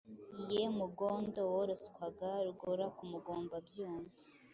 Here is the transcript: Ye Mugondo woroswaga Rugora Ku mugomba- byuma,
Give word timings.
Ye 0.51 0.61
Mugondo 0.79 1.39
woroswaga 1.53 2.29
Rugora 2.45 2.85
Ku 2.95 3.03
mugomba- 3.11 3.63
byuma, 3.67 4.03